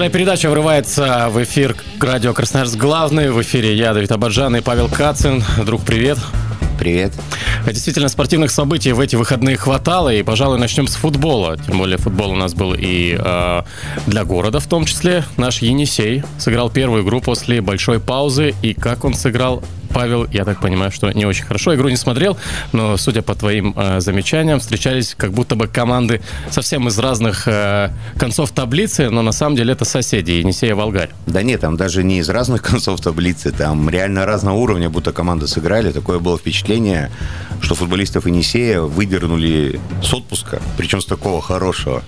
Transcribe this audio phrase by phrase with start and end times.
[0.00, 3.30] Быстрая передача врывается в эфир радио Красноярск главный.
[3.30, 5.44] В эфире я, Давид Абаджан и Павел Кацин.
[5.66, 6.16] Друг, привет.
[6.78, 7.12] Привет.
[7.66, 11.58] Действительно, спортивных событий в эти выходные хватало, и, пожалуй, начнем с футбола.
[11.58, 13.62] Тем более, футбол у нас был и э,
[14.06, 15.22] для города в том числе.
[15.36, 19.62] Наш Енисей сыграл первую игру после большой паузы, и как он сыграл,
[19.92, 21.74] Павел, я так понимаю, что не очень хорошо.
[21.74, 22.36] Игру не смотрел,
[22.72, 26.20] но, судя по твоим э, замечаниям, встречались как будто бы команды
[26.50, 31.10] совсем из разных э, концов таблицы, но на самом деле это соседи, Енисея Волгарь.
[31.26, 35.46] Да нет, там даже не из разных концов таблицы, там реально разного уровня, будто команды
[35.46, 35.92] сыграли.
[35.92, 37.10] Такое было впечатление,
[37.60, 42.02] что футболистов Енисея выдернули с отпуска, причем с такого хорошего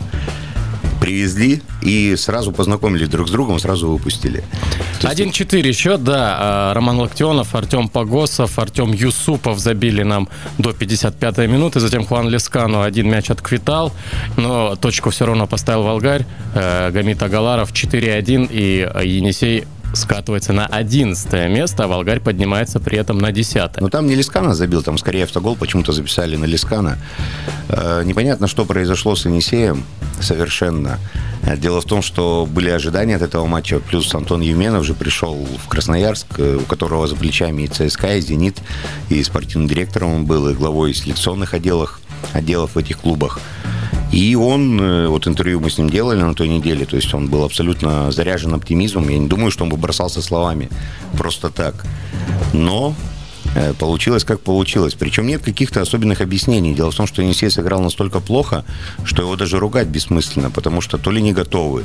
[1.02, 4.44] привезли и сразу познакомились друг с другом, сразу выпустили.
[5.00, 6.36] 1-4 счет, да.
[6.38, 10.28] А, Роман Локтионов, Артем Погосов, Артем Юсупов забили нам
[10.58, 11.80] до 55-й минуты.
[11.80, 13.92] Затем Хуан Лескану один мяч отквитал,
[14.36, 16.24] но точку все равно поставил Волгарь.
[16.54, 19.64] Э, Гамит Агаларов 4-1 и Енисей
[19.94, 24.54] скатывается на 11 место, а Волгарь поднимается при этом на 10 Ну, там не Лискана
[24.54, 26.98] забил, там скорее автогол почему-то записали на Лискана.
[27.68, 29.84] Э, непонятно, что произошло с Енисеем
[30.20, 30.98] совершенно.
[31.42, 35.46] Э, дело в том, что были ожидания от этого матча, плюс Антон Юменов же пришел
[35.64, 38.58] в Красноярск, э, у которого за плечами и ЦСКА, и «Зенит»,
[39.08, 42.00] и спортивным директором он был, и главой селекционных отделов,
[42.32, 43.40] отделов в этих клубах.
[44.12, 47.28] И он, э, вот интервью мы с ним делали на той неделе, то есть он
[47.28, 49.08] был абсолютно заряжен оптимизмом.
[49.08, 50.68] Я не думаю, что он бы бросался словами
[51.16, 51.86] просто так.
[52.52, 52.94] Но
[53.78, 54.94] получилось, как получилось.
[54.94, 56.74] Причем нет каких-то особенных объяснений.
[56.74, 58.64] Дело в том, что Енисей сыграл настолько плохо,
[59.04, 61.84] что его даже ругать бессмысленно, потому что то ли не готовы,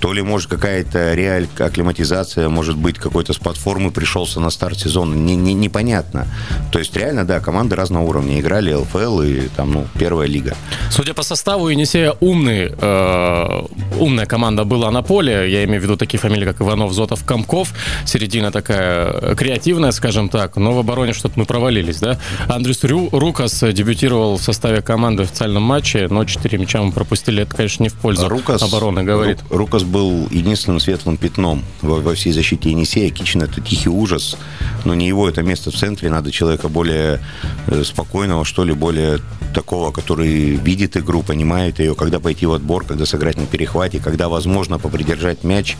[0.00, 5.14] то ли, может, какая-то реаль акклиматизация, может быть, какой-то с платформы пришелся на старт сезона.
[5.14, 6.26] Не, не, непонятно.
[6.72, 8.40] То есть, реально, да, команды разного уровня.
[8.40, 10.54] Играли ЛФЛ и там, ну, первая лига.
[10.90, 13.62] Судя по составу, Енисея умный, э,
[13.98, 15.50] умная команда была на поле.
[15.50, 17.72] Я имею в виду такие фамилии, как Иванов, Зотов, Комков.
[18.04, 22.18] Середина такая креативная, скажем так, но в обороне обороне что-то мы провалились, да?
[22.48, 27.42] Андрюс Рю, Рукас дебютировал в составе команды в официальном матче, но 4 мяча мы пропустили.
[27.42, 29.38] Это, конечно, не в пользу Рукас, обороны, говорит.
[29.50, 33.10] Рукас был единственным светлым пятном во, во всей защите Енисея.
[33.10, 34.36] Кичин– это тихий ужас,
[34.84, 36.10] но не его это место в центре.
[36.10, 37.20] Надо человека более
[37.66, 39.20] э, спокойного, что ли, более
[39.54, 44.28] такого, который видит игру, понимает ее, когда пойти в отбор, когда сыграть на перехвате, когда
[44.28, 45.76] возможно попридержать мяч.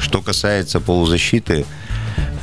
[0.00, 1.64] Что касается полузащиты,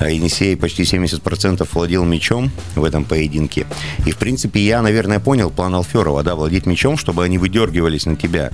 [0.02, 3.66] Енисей почти 70% владел мячом в этом поединке.
[4.06, 8.16] И, в принципе, я, наверное, понял план Алферова, да, владеть мячом, чтобы они выдергивались на
[8.16, 8.52] тебя.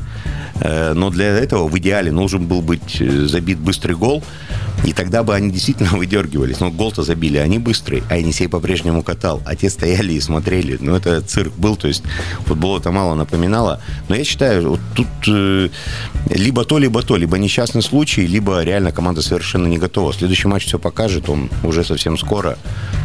[0.61, 4.23] Э, но для этого в идеале нужен был быть э, забит быстрый гол,
[4.85, 6.59] и тогда бы они действительно выдергивались.
[6.59, 9.41] Но гол-то забили, они быстрые, а Енисей по-прежнему катал.
[9.45, 10.77] А те стояли и смотрели.
[10.79, 12.03] Ну, это цирк был, то есть
[12.45, 13.81] футбол это мало напоминало.
[14.09, 15.69] Но я считаю, вот тут э,
[16.29, 20.13] либо то, либо то, либо несчастный случай, либо реально команда совершенно не готова.
[20.13, 22.57] Следующий матч все покажет, он уже совсем скоро.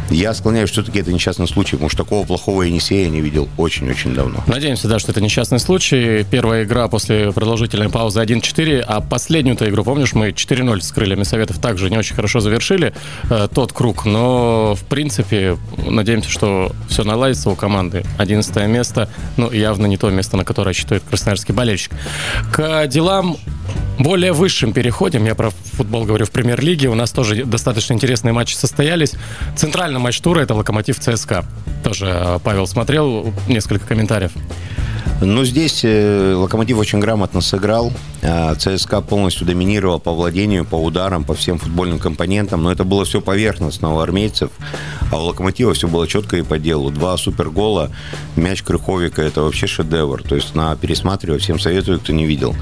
[0.09, 4.13] Я склоняюсь, все-таки это несчастный случай, потому что такого плохого Енисея я не видел очень-очень
[4.13, 4.43] давно.
[4.45, 6.25] Надеемся, да, что это несчастный случай.
[6.29, 11.59] Первая игра после продолжительной паузы 1-4, а последнюю-то игру, помнишь, мы 4-0 с крыльями Советов
[11.59, 12.93] также не очень хорошо завершили
[13.29, 18.03] э, тот круг, но, в принципе, надеемся, что все наладится у команды.
[18.17, 19.07] 11 место,
[19.37, 21.93] ну, явно не то место, на которое считает красноярский болельщик.
[22.51, 23.37] К делам
[24.03, 25.25] более высшим переходим.
[25.25, 26.89] Я про футбол говорю в премьер-лиге.
[26.89, 29.13] У нас тоже достаточно интересные матчи состоялись.
[29.55, 31.45] Центральный матч тура– это «Локомотив ЦСКА».
[31.83, 34.31] Тоже э, Павел смотрел несколько комментариев.
[35.23, 37.93] Ну, здесь э, Локомотив очень грамотно сыграл.
[38.23, 42.63] А ЦСКА полностью доминировал по владению, по ударам, по всем футбольным компонентам.
[42.63, 44.49] Но это было все поверхностно у армейцев.
[45.11, 46.89] А у Локомотива все было четко и по делу.
[46.89, 47.91] Два супергола,
[48.35, 50.23] мяч Крыховика– это вообще шедевр.
[50.23, 52.55] То есть на пересматривать всем советую, кто не видел.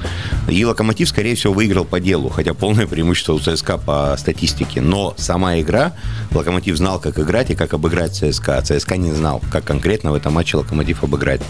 [0.48, 2.28] И Локомотив, скорее всего, выиграл по делу.
[2.28, 4.82] Хотя полное преимущество у ЦСКА по статистике.
[4.82, 5.92] Но сама игра,
[6.32, 8.58] Локомотив знал, как играть и как обыграть ЦСКА.
[8.58, 11.40] А ЦСКА не знал, как конкретно в этом матче Локомотив обыграть.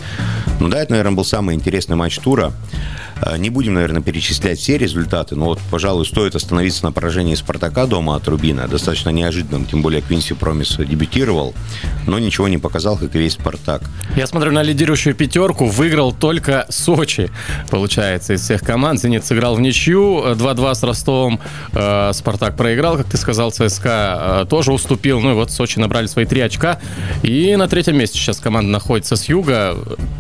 [0.60, 2.52] Ну да, это, наверное, был самый интересный матч тура.
[3.22, 7.86] А, не будем, наверное, перечислять все результаты, но вот, пожалуй, стоит остановиться на поражении «Спартака»
[7.86, 8.66] дома от Рубина.
[8.66, 11.54] Достаточно неожиданным, тем более Квинси Промис дебютировал,
[12.06, 13.82] но ничего не показал, как и весь «Спартак».
[14.16, 15.66] Я смотрю на лидирующую пятерку.
[15.66, 17.30] Выиграл только Сочи,
[17.70, 19.00] получается, из всех команд.
[19.00, 20.24] «Зенит» сыграл в ничью.
[20.24, 21.40] 2-2 с Ростовом.
[21.72, 23.52] Э, «Спартак» проиграл, как ты сказал.
[23.52, 25.20] «ЦСКА» э, тоже уступил.
[25.20, 26.80] Ну и вот Сочи набрали свои три очка.
[27.22, 29.76] И на третьем месте сейчас команда находится с юга.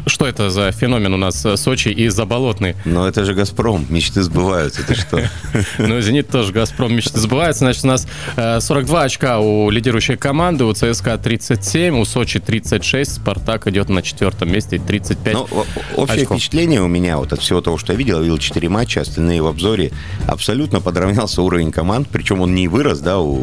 [0.06, 2.76] Что это за феномен у нас Сочи и Заболотный?
[2.90, 5.22] Но это же «Газпром», мечты сбываются, это что?
[5.78, 7.60] Ну, «Зенит» тоже «Газпром», мечты сбываются.
[7.60, 8.06] Значит, у нас
[8.36, 14.02] 42 э, очка у лидирующей команды, у ЦСКА 37, у Сочи 36, «Спартак» идет на
[14.02, 15.48] четвертом месте, 35 Ну,
[15.96, 16.38] общее очков.
[16.38, 19.40] впечатление у меня вот от всего того, что я видел, я видел 4 матча, остальные
[19.40, 19.92] в обзоре,
[20.26, 23.40] абсолютно подравнялся уровень команд, причем он не вырос, да, у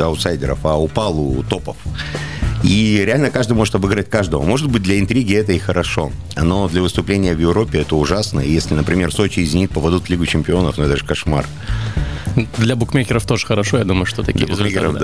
[0.00, 1.76] аутсайдеров, а упал у топов.
[2.62, 4.42] И реально каждый может обыграть каждого.
[4.42, 6.12] Может быть, для интриги это и хорошо.
[6.36, 8.40] Но для выступления в Европе это ужасно.
[8.40, 11.46] Если, например, Сочи и Зенит попадут в Лигу чемпионов, ну это же кошмар.
[12.58, 14.98] Для букмекеров тоже хорошо, я думаю, что такие Для результаты.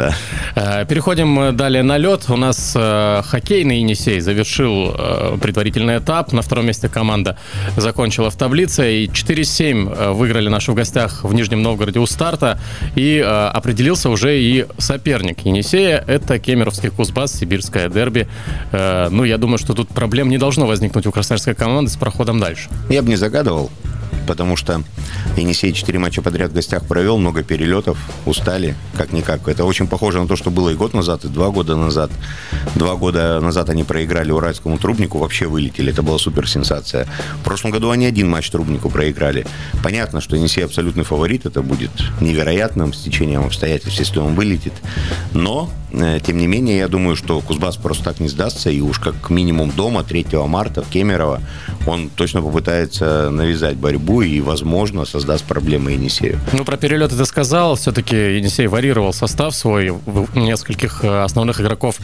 [0.54, 0.82] Да.
[0.82, 2.24] Э, переходим э, далее на лед.
[2.28, 4.94] У нас э, хоккейный Енисей завершил
[5.40, 6.32] предварительный этап.
[6.32, 7.38] На втором месте команда
[7.76, 9.04] закончила в таблице.
[9.04, 12.58] И 4-7 выиграли наши в гостях в Нижнем Новгороде у старта.
[12.96, 16.02] И определился уже и соперник Енисея.
[16.06, 18.28] Это Кемеровский Кузбасс, сибирское дерби.
[18.72, 22.68] Ну, я думаю, что тут проблем не должно возникнуть у красноярской команды с проходом дальше.
[22.90, 23.70] Я бы не загадывал
[24.28, 24.82] потому что
[25.36, 29.48] Енисей 4 матча подряд в гостях провел, много перелетов, устали, как-никак.
[29.48, 32.10] Это очень похоже на то, что было и год назад, и два года назад.
[32.74, 35.92] Два года назад они проиграли Уральскому Трубнику, вообще вылетели.
[35.92, 37.06] Это была супер сенсация.
[37.40, 39.46] В прошлом году они один матч Трубнику проиграли.
[39.82, 41.90] Понятно, что Енисей абсолютный фаворит, это будет
[42.20, 44.74] невероятным стечением обстоятельств, если он вылетит.
[45.32, 48.98] Но, э, тем не менее, я думаю, что Кузбасс просто так не сдастся, и уж
[48.98, 51.40] как минимум дома 3 марта в Кемерово
[51.86, 56.38] он точно попытается навязать борьбу и, возможно, создаст проблемы Енисею.
[56.52, 57.76] Ну, про перелеты ты сказал.
[57.76, 59.92] Все-таки Енисей варьировал состав свой.
[60.34, 61.96] Нескольких э, основных игроков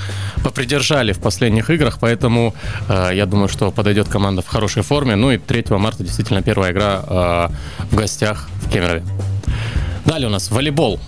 [0.43, 2.55] попридержали в последних играх, поэтому
[2.88, 5.16] э, я думаю, что подойдет команда в хорошей форме.
[5.16, 9.02] Ну и 3 марта действительно первая игра э, в гостях в Кемерове.
[10.05, 11.00] Далее у нас волейбол.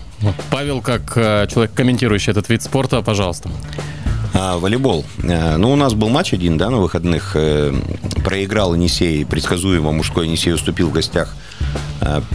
[0.49, 3.49] Павел, как э, человек, комментирующий этот вид спорта, пожалуйста.
[4.39, 5.03] А, волейбол.
[5.23, 7.31] А, ну, у нас был матч один, да, на выходных.
[7.33, 7.73] Э,
[8.23, 11.46] проиграл Енисей, предсказуемо мужской Енисей уступил в гостях Э,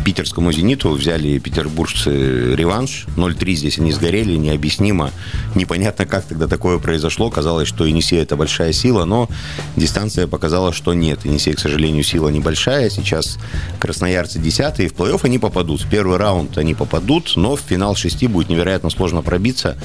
[0.04, 3.06] питерскому «Зениту» взяли петербуржцы реванш.
[3.16, 5.10] 0-3 здесь они сгорели, необъяснимо.
[5.54, 7.30] Непонятно, как тогда такое произошло.
[7.30, 9.28] Казалось, что Енисей– это большая сила, но
[9.76, 11.24] дистанция показала, что нет.
[11.24, 12.90] Енисей, к сожалению, сила небольшая.
[12.90, 13.38] Сейчас
[13.78, 15.82] красноярцы 10 и в плей-офф они попадут.
[15.82, 19.76] В первый раунд они попадут, но в финал шести будет невероятно сложно пробиться.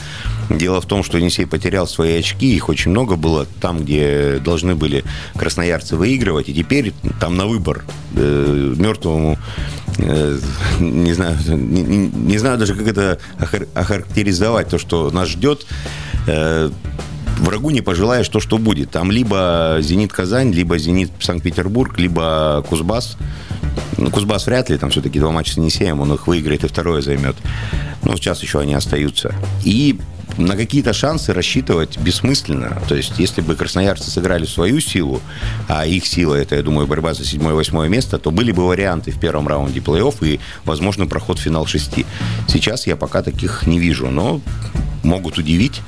[0.50, 4.76] Дело в том, что Енисей потерял свои очки, их очень много было там, где должны
[4.76, 5.04] были
[5.36, 7.84] красноярцы выигрывать, и теперь там на выбор
[8.16, 9.36] э, мертвому Э,
[10.80, 13.20] не знаю, не, не знаю даже, как это
[13.74, 15.66] охарактеризовать, то, что нас ждет.
[16.28, 16.70] Э,
[17.40, 18.92] врагу не пожелаешь то, что будет.
[18.92, 23.18] Там либо «Зенит Казань», либо «Зенит Санкт-Петербург», либо «Кузбасс».
[23.98, 27.02] Ну, Кузбасс вряд ли, там все-таки два матча с Енисеем, он их выиграет и второе
[27.02, 27.36] займет.
[28.04, 29.34] Но сейчас еще они остаются.
[29.64, 30.00] И
[30.38, 32.82] на какие-то шансы рассчитывать бессмысленно.
[32.88, 35.22] То есть, если бы красноярцы сыграли свою силу,
[35.68, 39.20] а их сила это, я думаю, борьба за седьмое-восьмое место, то были бы варианты в
[39.20, 42.06] первом раунде плей-офф и, возможно, проход в финал шести.
[42.48, 44.42] Сейчас я пока таких не вижу, но
[45.04, 45.82] могут удивить.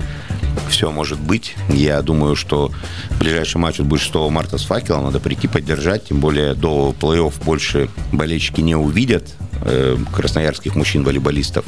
[0.69, 1.55] Все может быть.
[1.69, 2.71] Я думаю, что
[3.19, 5.05] ближайший матч будет 6 марта с факелом.
[5.05, 6.05] Надо прийти поддержать.
[6.05, 11.65] Тем более до плей-офф больше болельщики не увидят э, красноярских мужчин-волейболистов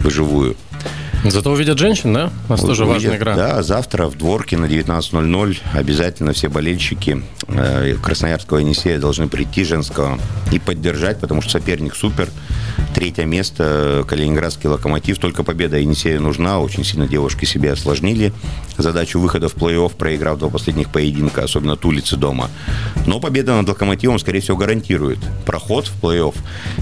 [0.00, 0.56] вживую.
[1.24, 2.30] Зато увидят женщин, да?
[2.48, 3.34] У нас увидят, тоже важная игра.
[3.34, 10.18] Да, завтра в Дворке на 19.00 обязательно все болельщики э, Красноярского Енисея должны прийти женского
[10.52, 12.28] и поддержать, потому что соперник супер.
[12.94, 15.18] Третье место Калининградский локомотив.
[15.18, 16.60] Только победа Енисея нужна.
[16.60, 18.32] Очень сильно девушки себе осложнили
[18.76, 22.48] задачу выхода в плей-офф, проиграв два последних поединка, особенно Тулицы дома.
[23.06, 26.34] Но победа над локомотивом, скорее всего, гарантирует проход в плей-офф.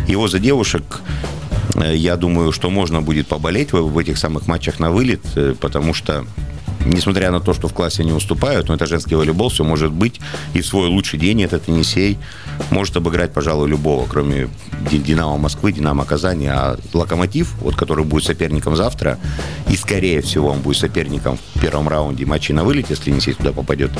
[0.06, 1.00] Его за девушек
[1.74, 6.24] я думаю, что можно будет поболеть в этих самых матчах на вылет, э, потому что
[6.86, 10.20] несмотря на то, что в классе не уступают, но это женский волейбол, все может быть.
[10.54, 12.18] И в свой лучший день этот Енисей
[12.70, 14.48] может обыграть, пожалуй, любого, кроме
[14.90, 16.46] Динамо Москвы, Динамо Казани.
[16.46, 19.18] А Локомотив, вот, который будет соперником завтра,
[19.68, 23.52] и, скорее всего, он будет соперником в первом раунде матча на вылет, если Енисей туда
[23.52, 23.90] попадет,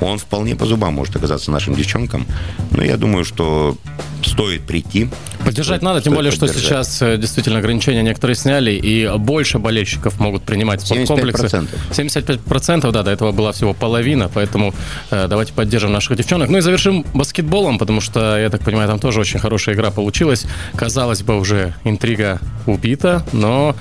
[0.00, 2.26] он вполне по зубам может оказаться нашим девчонкам.
[2.70, 3.76] Но я думаю, что
[4.24, 5.08] стоит прийти.
[5.44, 6.56] Поддержать надо, тем более, поддержать.
[6.56, 11.46] что сейчас э, действительно ограничения некоторые сняли, и больше болельщиков могут принимать спорткомплексы.
[11.46, 11.68] 75%.
[11.90, 14.74] 75%, да, до этого была всего половина, поэтому
[15.10, 16.48] э, давайте поддержим наших девчонок.
[16.48, 20.46] Ну и завершим баскетболом, потому что, я так понимаю, там тоже очень хорошая игра получилась.
[20.74, 23.76] Казалось бы, уже интрига убита, но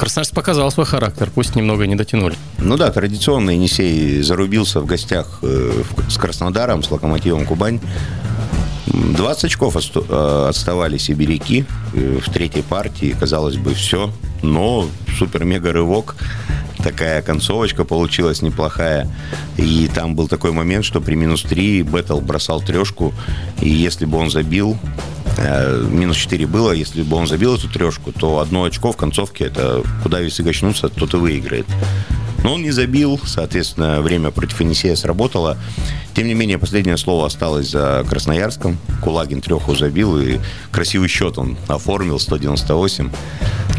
[0.00, 2.34] Красноярск показал свой характер, пусть немного не дотянули.
[2.56, 7.80] Ну да, традиционно Енисей зарубился в гостях э, с Краснодаром, с Локомотивом Кубань.
[8.86, 13.14] 20 очков э, отставали сибиряки э, в третьей партии.
[13.20, 14.10] Казалось бы, все.
[14.42, 14.88] Но
[15.18, 16.16] супер-мега рывок.
[16.82, 19.06] такая концовочка получилась неплохая.
[19.58, 23.12] И там был такой момент, что при минус 3 Беттл бросал трешку,
[23.60, 24.78] и если бы он забил,
[25.19, 29.44] э, минус 4 было, если бы он забил эту трешку, то одно очко в концовке,
[29.44, 31.66] это куда весы качнутся, тот и выиграет.
[32.42, 35.56] Но он не забил, соответственно, время против Енисея сработало.
[36.14, 38.78] Тем не менее, последнее слово осталось за Красноярском.
[39.02, 40.38] Кулагин треху забил, и
[40.72, 43.10] красивый счет он оформил, 198.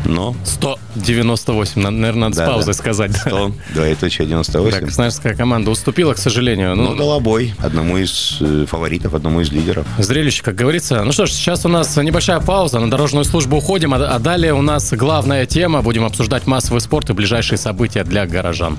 [0.06, 0.36] Но...
[0.44, 2.80] 198, наверное, надо да, с паузой да.
[2.80, 3.16] сказать.
[3.16, 4.72] 100, двоеточие 98.
[4.72, 6.76] Да, Красноярская команда уступила, к сожалению.
[6.76, 9.86] Ну, дала бой одному из э, фаворитов, одному из лидеров.
[9.98, 11.04] Зрелище, как говорится.
[11.04, 14.54] Ну что ж, сейчас у нас небольшая пауза, на дорожную службу уходим, а, а далее
[14.54, 15.82] у нас главная тема.
[15.82, 18.78] Будем обсуждать массовый спорт и ближайшие события для горожан.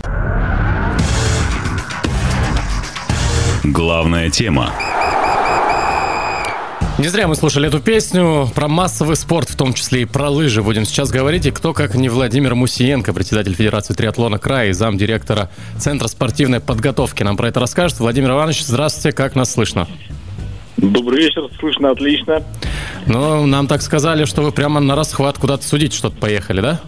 [3.65, 4.73] Главная тема.
[6.99, 10.63] Не зря мы слушали эту песню про массовый спорт, в том числе и про лыжи.
[10.63, 11.47] Будем сейчас говорить.
[11.47, 15.49] И кто, как не Владимир Мусиенко, председатель Федерации триатлона края и замдиректора
[15.79, 17.99] Центра спортивной подготовки, нам про это расскажет.
[17.99, 19.89] Владимир Иванович, здравствуйте, как нас слышно?
[20.77, 22.43] Добрый вечер, слышно отлично.
[23.07, 26.73] Ну, нам так сказали, что вы прямо на расхват куда-то судить что-то поехали, да?
[26.73, 26.81] Да,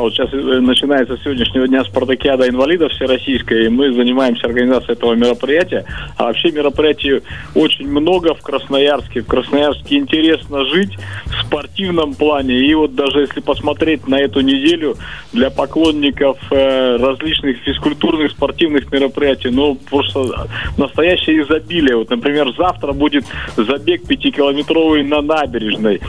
[0.00, 5.14] вот сейчас э, начинается с сегодняшнего дня спартакиада инвалидов всероссийская, и мы занимаемся организацией этого
[5.14, 5.84] мероприятия.
[6.16, 7.22] А вообще мероприятий
[7.54, 9.20] очень много в Красноярске.
[9.20, 12.58] В Красноярске интересно жить в спортивном плане.
[12.58, 14.96] И вот даже если посмотреть на эту неделю
[15.32, 21.96] для поклонников э, различных физкультурных спортивных мероприятий, ну, просто настоящее изобилие.
[21.96, 23.24] Вот, например, завтра будет
[23.56, 26.00] забег пятикилометровый на набережной.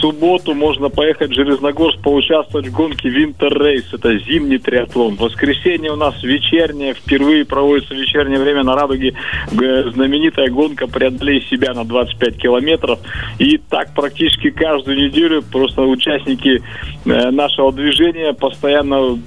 [0.00, 5.16] Субботу можно поехать в Железногорск, поучаствовать в гонке Winter Race, это зимний триатлон.
[5.16, 9.14] В воскресенье у нас вечернее, впервые проводится вечернее время на Радуге
[9.50, 12.98] знаменитая гонка «Преодолей себя» на 25 километров.
[13.38, 16.62] И так практически каждую неделю просто участники
[17.04, 19.18] э, нашего движения постоянно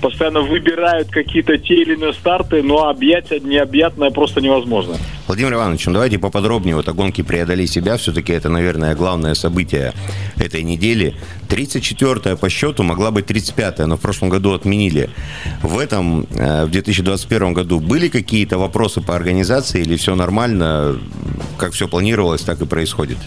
[0.00, 4.96] постоянно выбирают какие-то те или иные старты, но объять необъятное просто невозможно.
[5.26, 7.96] Владимир Иванович, ну давайте поподробнее вот о гонке «Преодоли себя».
[7.96, 9.92] Все-таки это, наверное, главное событие
[10.36, 11.14] этой недели.
[11.48, 15.08] 34-я по счету могла быть 35-я, но в прошлом году отменили.
[15.62, 20.98] В этом, э, в 2021 году были какие-то вопросы по организации или все нормально,
[21.58, 23.18] как все планировалось, так и происходит?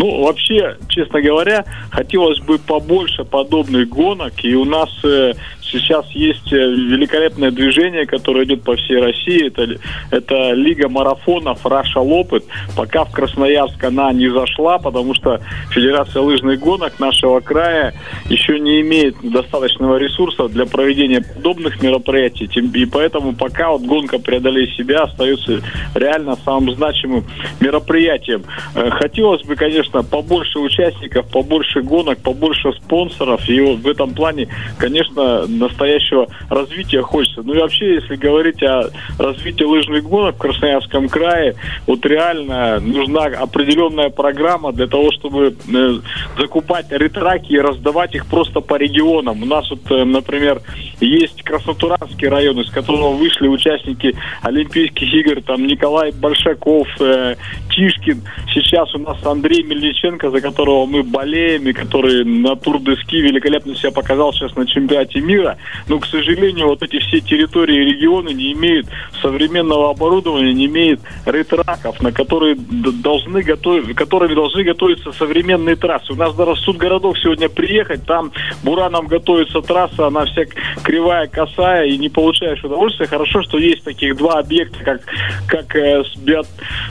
[0.00, 5.34] Ну, вообще, честно говоря, хотелось бы побольше подобных гонок, и у нас э,
[5.70, 9.46] Сейчас есть э, великолепное движение, которое идет по всей России.
[9.46, 9.78] Это,
[10.10, 12.44] это Лига марафонов Раша Лопет.
[12.76, 17.94] Пока в Красноярск она не зашла, потому что Федерация лыжных гонок нашего края
[18.28, 22.46] еще не имеет достаточного ресурса для проведения подобных мероприятий.
[22.46, 25.62] И поэтому пока вот гонка «Преодолей себя» остается
[25.94, 27.24] реально самым значимым
[27.60, 28.42] мероприятием.
[28.74, 33.48] Э, хотелось бы, конечно, побольше участников, побольше гонок, побольше спонсоров.
[33.48, 34.48] И вот в этом плане,
[34.78, 37.42] конечно, настоящего развития хочется.
[37.42, 41.54] Ну и вообще, если говорить о развитии лыжных гонок в Красноярском крае,
[41.86, 45.92] вот реально нужна определенная программа для того, чтобы э,
[46.38, 49.42] закупать ретраки и раздавать их просто по регионам.
[49.42, 50.60] У нас вот, э, например,
[51.00, 57.36] есть Краснотуранский район, из которого вышли участники Олимпийских игр, там Николай Большаков, э,
[57.70, 58.22] Тишкин.
[58.52, 63.90] Сейчас у нас Андрей Мельниченко, за которого мы болеем, и который на Тур-де-Ски великолепно себя
[63.90, 65.49] показал сейчас на чемпионате мира.
[65.88, 68.86] Но, к сожалению, вот эти все территории и регионы не имеют
[69.22, 76.12] современного оборудования, не имеют ретраков, на которые должны готовить, которыми должны готовиться современные трассы.
[76.12, 80.44] У нас даже в суд городов сегодня приехать, там бураном готовится трасса, она вся
[80.82, 83.06] кривая, косая, и не получаешь удовольствия.
[83.06, 85.02] Хорошо, что есть таких два объекта, как,
[85.46, 86.46] как э, биат,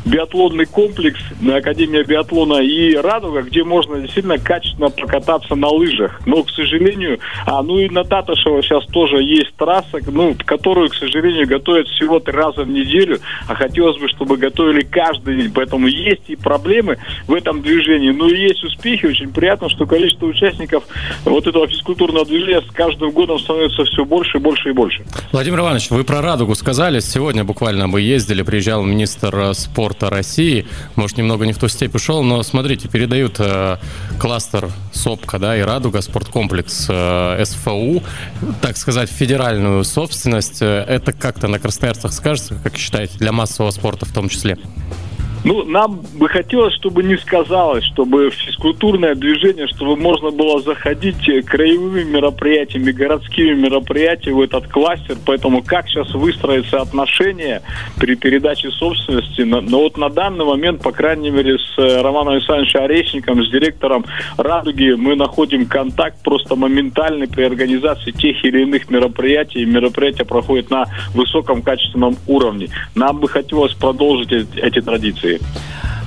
[0.06, 6.22] биатлонный комплекс на Академии биатлона и Радуга, где можно действительно качественно покататься на лыжах.
[6.26, 8.04] Но, к сожалению, а ну и на
[8.50, 13.20] Таташево сейчас тоже есть трасса, ну, которую, к сожалению, готовят всего три раза в неделю,
[13.48, 15.52] а хотелось бы, чтобы готовили каждый день.
[15.54, 19.06] Поэтому есть и проблемы в этом движении, но и есть успехи.
[19.06, 20.84] Очень приятно, что количество участников
[21.26, 25.04] вот этого физкультурного движения с каждым годом становится все больше и больше и больше.
[25.32, 27.00] Владимир Иванович, вы про Радугу сказали.
[27.00, 30.66] Сегодня буквально мы ездили, приезжал министр спорта России.
[30.96, 33.78] Может, немного не в ту степь ушел, но смотрите, передают э,
[34.20, 38.02] кластер СОПКа, да, и Радуга, спорткомплекс э, СФУ,
[38.62, 40.62] так сказать, федеральную собственность.
[40.62, 44.58] Э, это как-то на Красноярцах скажется, как считаете, для массового спорта в том числе?
[45.46, 52.04] Ну, нам бы хотелось, чтобы не сказалось, чтобы физкультурное движение, чтобы можно было заходить краевыми
[52.04, 55.16] мероприятиями, городскими мероприятиями в этот кластер.
[55.26, 57.62] Поэтому как сейчас выстроятся отношения
[57.98, 59.42] при передаче собственности?
[59.42, 64.06] Но вот на данный момент, по крайней мере, с э, Романом Александровичем Орешником, с директором
[64.38, 69.64] «Радуги» мы находим контакт просто моментальный при организации тех или иных мероприятий.
[69.66, 72.68] Мероприятия проходят на высоком качественном уровне.
[72.96, 75.39] Нам бы хотелось продолжить эти традиции.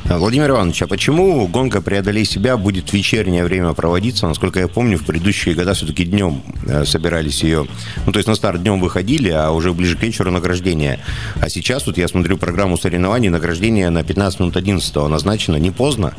[0.04, 4.26] Владимир Иванович, а почему гонка «Преодолей себя» будет в вечернее время проводиться?
[4.26, 7.66] Насколько я помню, в предыдущие года все-таки днем э, собирались ее...
[8.04, 10.98] Ну, то есть на старт днем выходили, а уже ближе к вечеру награждение.
[11.40, 15.56] А сейчас, тут я смотрю программу соревнований, награждение на 15 минут 11 назначено.
[15.56, 16.14] Не поздно?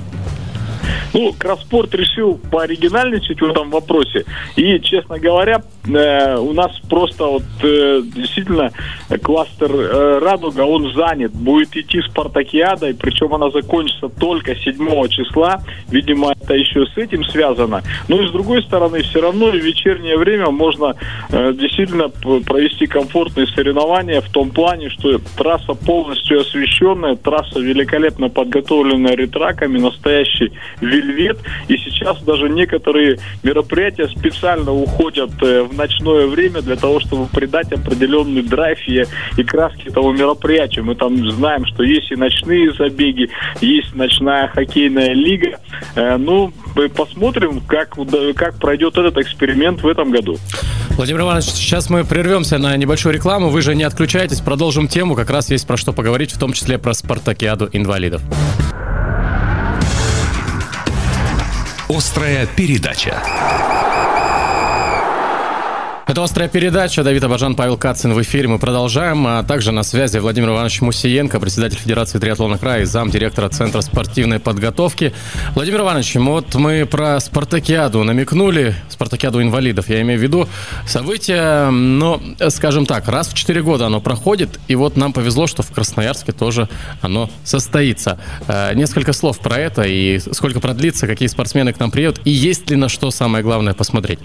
[1.14, 4.26] Ну, Краспорт решил пооригинальничать в этом вопросе.
[4.56, 8.72] И, честно говоря, э, у нас просто вот э, действительно
[9.22, 11.32] кластер э, «Радуга», он занят.
[11.32, 15.62] Будет идти спартакиада, и причем она закончится только 7 числа.
[15.90, 17.84] Видимо, это еще с этим связано.
[18.08, 20.96] Но и с другой стороны, все равно в вечернее время можно
[21.30, 29.16] э, действительно провести комфортные соревнования в том плане, что трасса полностью освещенная, трасса великолепно подготовленная
[29.16, 31.40] ретраками, настоящий вельвет.
[31.68, 37.72] И сейчас даже некоторые мероприятия специально уходят э, в ночное время для того, чтобы придать
[37.72, 39.06] определенный драйв и,
[39.38, 40.82] и краски этого мероприятия.
[40.82, 43.30] Мы там знаем, что есть и ночные забеги,
[43.62, 45.60] есть ночная хоккейная лига.
[45.96, 46.54] Э, ну,
[46.96, 47.96] посмотрим, как,
[48.36, 50.38] как пройдет этот эксперимент в этом году.
[50.92, 53.50] Владимир Иванович, сейчас мы прервемся на небольшую рекламу.
[53.50, 55.16] Вы же не отключайтесь, продолжим тему.
[55.16, 58.22] Как раз есть про что поговорить, в том числе про спартакиаду инвалидов.
[61.90, 63.83] Острая передача.
[66.14, 67.04] Это «Острая передача».
[67.04, 68.48] Давид Абажан, Павел Кацин в эфире.
[68.48, 69.26] Мы продолжаем.
[69.26, 73.82] А также на связи Владимир Иванович Мусиенко, председатель Федерации триатлона края и зам директора Центра
[73.82, 75.12] спортивной подготовки.
[75.56, 80.48] Владимир Иванович, вот мы про спартакиаду намекнули, спартакиаду инвалидов, я имею в виду.
[80.86, 85.64] Событие, но, скажем так, раз в четыре года оно проходит, и вот нам повезло, что
[85.64, 86.70] в Красноярске тоже
[87.02, 88.20] оно состоится.
[88.48, 92.70] Э, несколько слов про это и сколько продлится, какие спортсмены к нам приедут, и есть
[92.70, 94.20] ли на что самое главное посмотреть.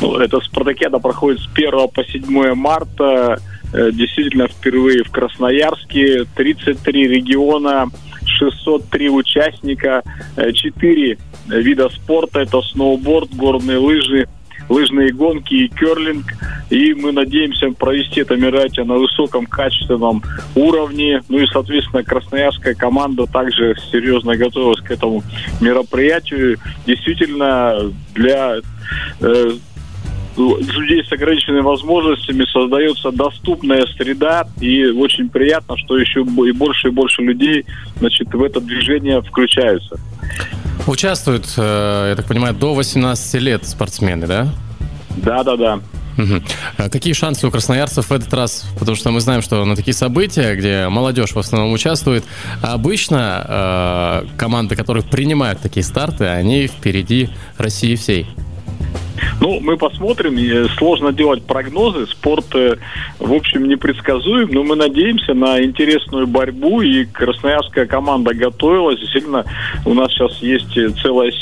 [0.00, 3.38] Ну, это спартакиада проходит с 1 по 7 марта.
[3.72, 6.24] Э, действительно, впервые в Красноярске.
[6.34, 7.86] 33 региона,
[8.24, 10.02] 603 участника,
[10.36, 12.40] 4 э, вида спорта.
[12.40, 14.26] Это сноуборд, горные лыжи,
[14.70, 16.26] лыжные гонки и керлинг.
[16.70, 20.22] И мы надеемся провести это мероприятие на высоком качественном
[20.54, 21.22] уровне.
[21.28, 25.22] Ну и, соответственно, красноярская команда также серьезно готовилась к этому
[25.60, 26.58] мероприятию.
[26.86, 28.60] Действительно, для
[29.20, 29.50] э,
[30.58, 36.90] людей с ограниченными возможностями создается доступная среда, и очень приятно, что еще и больше и
[36.90, 37.64] больше людей
[37.98, 39.98] значит, в это движение включаются.
[40.86, 44.48] Участвуют, э, я так понимаю, до 18 лет спортсмены, да?
[45.16, 45.80] Да, да, да.
[46.18, 46.90] Угу.
[46.90, 48.66] Какие шансы у красноярцев в этот раз?
[48.78, 52.24] Потому что мы знаем, что на такие события, где молодежь в основном участвует,
[52.62, 58.26] обычно э, команды, которые принимают такие старты, они впереди России всей.
[59.40, 60.36] Ну, мы посмотрим.
[60.76, 62.06] Сложно делать прогнозы.
[62.06, 62.76] Спорт, э,
[63.18, 66.82] в общем, непредсказуем, но мы надеемся на интересную борьбу.
[66.82, 69.00] И красноярская команда готовилась.
[69.00, 69.44] Действительно,
[69.84, 71.32] у нас сейчас есть целая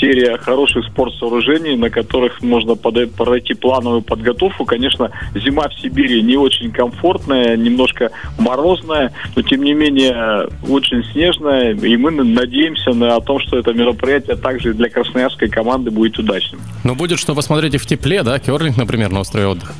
[0.00, 4.64] серия хороших спортсооружений, на которых можно пройти плановую подготовку.
[4.64, 11.74] Конечно, зима в Сибири не очень комфортная, немножко морозная, но тем не менее очень снежная.
[11.74, 16.60] И мы надеемся на том, что это мероприятие также для красноярской команды будет удачным.
[16.94, 18.38] Но будет что посмотреть и в тепле, да?
[18.38, 19.74] Керлинг, например, на острове отдыха.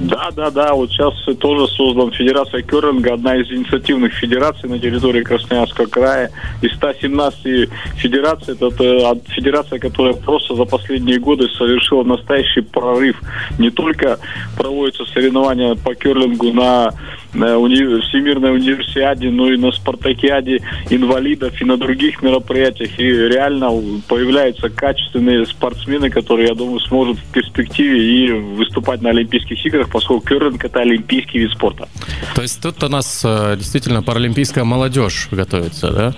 [0.00, 0.72] Да, да, да.
[0.72, 6.30] Вот сейчас тоже создан Федерация Керлинга, одна из инициативных федераций на территории Красноярского края.
[6.62, 13.20] Из 117 федераций, это, это федерация, которая просто за последние годы совершила настоящий прорыв.
[13.58, 14.18] Не только
[14.56, 16.90] проводятся соревнования по керлингу на
[17.36, 17.76] на уни...
[18.06, 22.98] Всемирной универсиаде, но и на спартакиаде инвалидов и на других мероприятиях.
[22.98, 23.70] И реально
[24.08, 30.26] появляются качественные спортсмены, которые, я думаю, сможет в перспективе и выступать на Олимпийских играх, поскольку
[30.26, 31.88] керлинг это олимпийский вид спорта.
[32.34, 36.14] То есть тут у нас э, действительно паралимпийская молодежь готовится, да?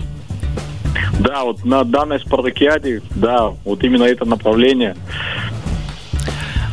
[1.20, 4.96] Да, вот на данной спартакиаде, да, вот именно это направление.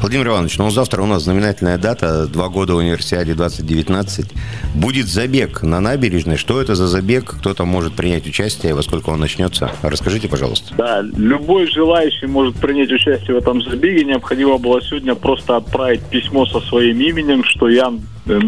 [0.05, 4.33] Владимир Иванович, ну завтра у нас знаменательная дата, два года универсиаде 2019.
[4.75, 6.37] Будет забег на набережной.
[6.37, 7.37] Что это за забег?
[7.39, 8.75] Кто там может принять участие?
[8.75, 9.71] Во сколько он начнется?
[9.81, 10.75] Расскажите, пожалуйста.
[10.77, 14.05] Да, любой желающий может принять участие в этом забеге.
[14.05, 17.91] Необходимо было сегодня просто отправить письмо со своим именем, что я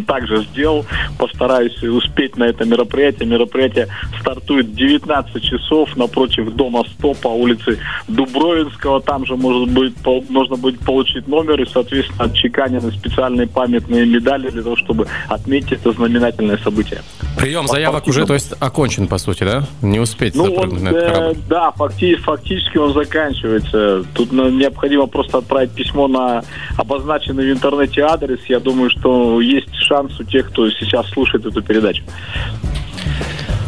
[0.05, 0.85] также сделал.
[1.17, 3.27] Постараюсь успеть на это мероприятие.
[3.27, 3.87] Мероприятие
[4.19, 9.01] стартует 19 часов напротив дома 100 по улице Дубровинского.
[9.01, 9.93] Там же может быть,
[10.29, 15.91] можно будет получить номер и, соответственно, отчеканены специальные памятные медали для того, чтобы отметить это
[15.91, 17.01] знаменательное событие.
[17.37, 19.63] Прием заявок уже, то есть, окончен, по сути, да?
[19.81, 24.03] Не успеть ну, он, на этот э, Да, фактически, фактически он заканчивается.
[24.13, 26.43] Тут необходимо просто отправить письмо на
[26.77, 28.39] обозначенный в интернете адрес.
[28.47, 32.03] Я думаю, что есть есть шанс у тех, кто сейчас слушает эту передачу.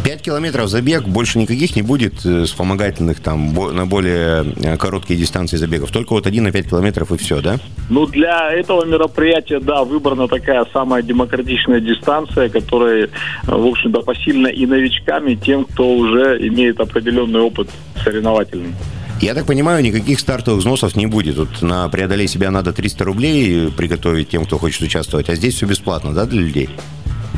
[0.04, 5.58] Пять километров забег, больше никаких не будет э, вспомогательных там на более э, короткие дистанции
[5.58, 5.92] забегов.
[5.92, 7.58] Только вот один на пять километров и все, да?
[7.90, 13.10] Ну, для этого мероприятия, да, выбрана такая самая демократичная дистанция, которая,
[13.44, 17.70] в общем-то, посильна и новичкам, и тем, кто уже имеет определенный опыт
[18.04, 18.74] соревновательный.
[19.22, 21.36] Я так понимаю, никаких стартовых взносов не будет.
[21.36, 25.66] Тут на преодолей себя надо 300 рублей приготовить тем, кто хочет участвовать, а здесь все
[25.66, 26.70] бесплатно, да, для людей?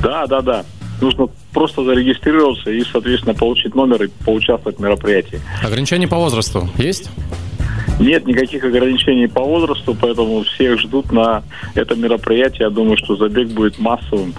[0.04, 0.66] Да, да, да.
[1.02, 5.42] Нужно просто зарегистрироваться и, соответственно, получить номер и поучаствовать в мероприятии.
[5.64, 7.10] Ограничения по возрасту есть?
[8.00, 11.44] Нет никаких ограничений по возрасту, поэтому всех ждут на
[11.76, 12.62] это мероприятие.
[12.62, 14.34] Я думаю, что забег будет массовым.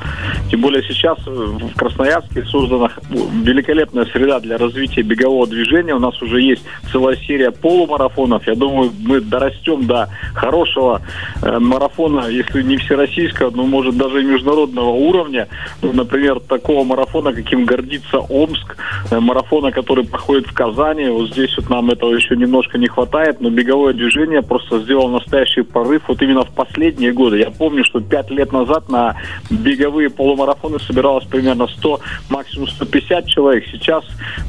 [0.51, 5.95] Тем более сейчас в Красноярске создана великолепная среда для развития бегового движения.
[5.95, 8.47] У нас уже есть целая серия полумарафонов.
[8.47, 11.03] Я думаю, мы дорастем до хорошего
[11.43, 15.49] э, марафона, если не всероссийского, но может даже и международного уровня.
[15.83, 18.77] Ну, например, такого марафона, каким гордится Омск,
[19.11, 21.09] э, марафона, который проходит в Казани.
[21.09, 25.63] Вот здесь вот нам этого еще немножко не хватает, но беговое движение просто сделало настоящий
[25.63, 27.39] порыв вот именно в последние годы.
[27.39, 29.17] Я помню, что пять лет назад на
[29.51, 32.01] беговые полумарафоны собиралось примерно 100,
[32.31, 33.65] максимум 150 человек.
[33.73, 34.05] Сейчас,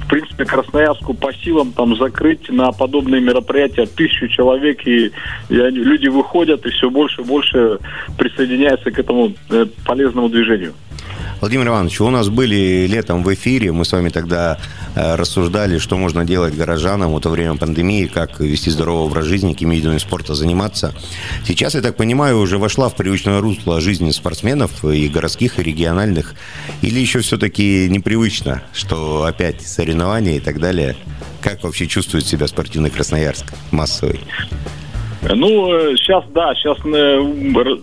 [0.05, 5.11] в принципе, Красноярску по силам там закрыть на подобные мероприятия тысячу человек, и,
[5.49, 7.79] и они, люди выходят и все больше и больше
[8.19, 10.73] присоединяются к этому э, полезному движению.
[11.43, 14.57] Владимир Иванович, у нас были летом в эфире, мы с вами тогда
[14.95, 19.51] э, рассуждали, что можно делать горожанам в это время пандемии, как вести здоровый образ жизни,
[19.51, 20.95] какими видами спорта заниматься.
[21.45, 26.33] Сейчас, я так понимаю, уже вошла в привычное русло жизни спортсменов, и городских, и региональных.
[26.81, 30.95] Или еще все-таки непривычно, что опять соревнования и так далее?
[31.41, 34.21] Как вообще чувствует себя спортивный Красноярск массовый?
[35.29, 37.17] Ну, сейчас, да, сейчас э,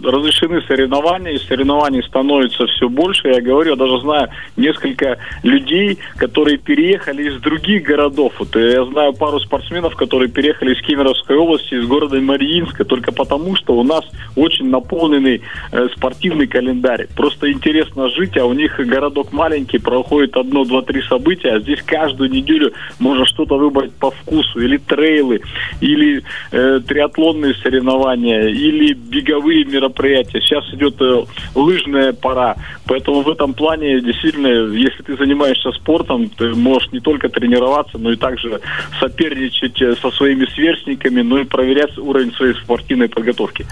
[0.05, 3.29] разрешены соревнования, и соревнований становится все больше.
[3.29, 8.35] Я говорю, я даже знаю несколько людей, которые переехали из других городов.
[8.39, 13.11] Вот э, я знаю пару спортсменов, которые переехали из Кемеровской области, из города Мариинска, только
[13.11, 14.05] потому, что у нас
[14.37, 15.41] очень наполненный
[15.73, 17.09] э, спортивный календарь.
[17.17, 21.81] Просто интересно жить, а у них городок маленький, проходит одно, два, три события, а здесь
[21.87, 25.41] каждую неделю можно что-то выбрать по вкусу, или трейлы,
[25.81, 26.23] или
[26.53, 30.41] э, триатлон традиционные соревнования или беговые мероприятия.
[30.41, 32.57] Сейчас идет э, лыжная пора.
[32.87, 38.13] Поэтому в этом плане действительно, если ты занимаешься спортом, ты можешь не только тренироваться, но
[38.13, 38.61] и также
[38.99, 43.67] соперничать э, со своими сверстниками, но и проверять уровень своей спортивной подготовки.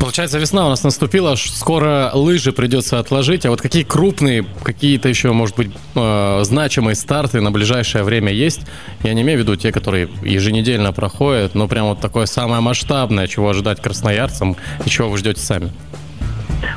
[0.00, 3.44] Получается, весна у нас наступила, скоро лыжи придется отложить.
[3.44, 8.62] А вот какие крупные, какие-то еще, может быть, э, значимые старты на ближайшее время есть?
[9.04, 12.79] Я не имею в виду те, которые еженедельно проходят, но прям вот такое самое масштабное,
[13.28, 15.72] чего ожидать красноярцам и чего вы ждете сами.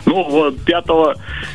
[0.05, 0.85] Ну, вот 5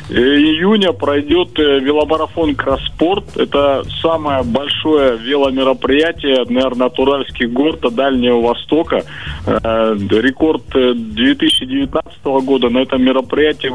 [0.09, 3.37] э, июня пройдет э, веломарафон Кросспорт.
[3.37, 9.03] Это самое большое веломероприятие, наверное, от Уральских гор до Дальнего Востока.
[9.45, 13.71] Э, рекорд 2019 года на этом мероприятии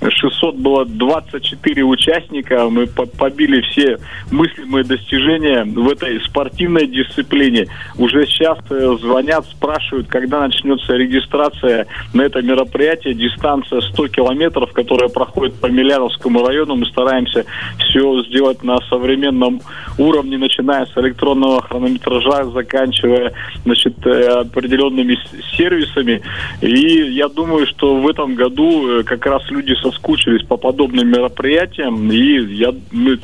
[0.00, 2.68] 600 было 24 участника.
[2.68, 3.98] Мы побили все
[4.30, 7.66] мыслимые достижения в этой спортивной дисциплине.
[7.98, 13.14] Уже сейчас звонят, спрашивают, когда начнется регистрация на это мероприятие.
[13.14, 16.76] Дистанция 100 километров, которая проходит по Миляновскому району.
[16.76, 17.44] Мы стараемся
[17.78, 19.60] все сделать на современном
[19.98, 23.32] уровне, начиная с электронного хронометража, заканчивая
[23.64, 25.18] значит, э, определенными
[25.56, 26.22] сервисами.
[26.60, 32.10] И я думаю, что в этом году э, как раз люди соскучились по подобным мероприятиям,
[32.10, 33.18] и я, мы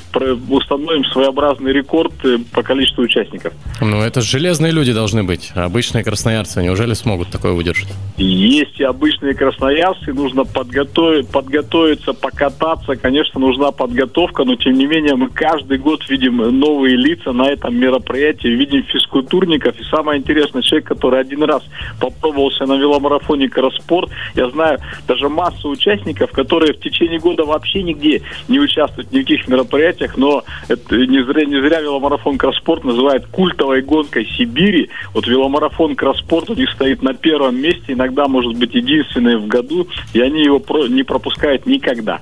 [0.49, 3.53] установим своеобразный рекорд э, по количеству участников.
[3.81, 5.53] Ну, это железные люди должны быть.
[5.55, 7.89] Обычные красноярцы неужели смогут такое выдержать?
[8.17, 12.97] Есть и обычные красноярцы, нужно подготовить, подготовиться, покататься.
[12.97, 17.77] Конечно, нужна подготовка, но тем не менее, мы каждый год видим новые лица на этом
[17.77, 19.79] мероприятии, видим физкультурников.
[19.81, 21.63] И самое интересное, человек, который один раз
[22.01, 28.23] попробовался на веломарафоне Кросспорт, я знаю даже массу участников, которые в течение года вообще нигде
[28.49, 33.83] не участвуют в никаких мероприятиях, но это не зря, не зря веломарафон Кросспорт называют культовой
[33.83, 34.91] гонкой Сибири.
[35.15, 39.87] Вот веломарафон Кросспорт у них стоит на первом месте, иногда может быть единственный в году,
[40.13, 42.21] и они его не пропускают никогда.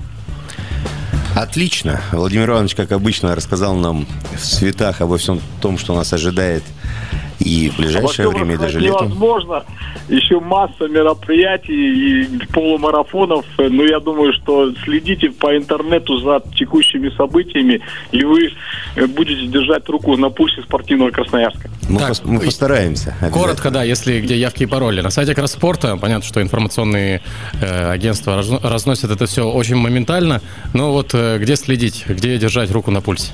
[1.35, 2.01] Отлично.
[2.13, 6.65] Владимир Иванович, как обычно, рассказал нам в цветах обо всем том, что нас ожидает
[7.39, 9.07] и в ближайшее а время, и даже летом.
[9.07, 9.65] Невозможно.
[10.09, 13.47] Еще масса мероприятий и полумарафонов.
[13.59, 17.81] Но я думаю, что следите по интернету за текущими событиями,
[18.13, 18.51] и вы
[19.15, 21.71] будете держать руку на пульсе спортивного Красноярска.
[21.91, 23.15] Мы, так, пос, мы постараемся.
[23.33, 25.01] Коротко, да, если где явки и пароли.
[25.01, 27.21] На сайте Кросспорта, понятно, что информационные
[27.61, 30.41] э, агентства разносят это все очень моментально.
[30.73, 33.33] Но вот э, где следить, где держать руку на пульсе?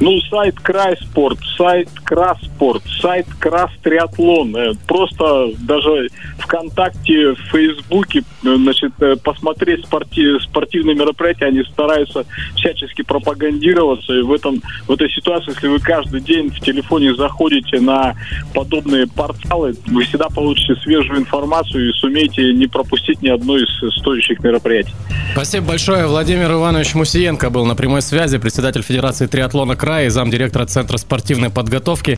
[0.00, 4.54] Ну, сайт Край Спорт, сайт Краспорт, сайт Крас Триатлон.
[4.56, 12.26] Э, просто даже ВКонтакте, в Фейсбуке, э, значит, э, посмотреть спортив, спортивные мероприятия, они стараются
[12.56, 14.12] всячески пропагандироваться.
[14.14, 18.14] И в, этом, в этой ситуации, если вы каждый день в телефоне заходите на
[18.52, 23.68] подобные порталы, вы всегда получите свежую информацию и сумеете не пропустить ни одно из
[24.00, 24.94] стоящих мероприятий.
[25.32, 26.06] Спасибо большое.
[26.06, 31.50] Владимир Иванович Мусиенко был на прямой связи, председатель Федерации триатлона края и замдиректора Центра спортивной
[31.50, 32.10] подготовки.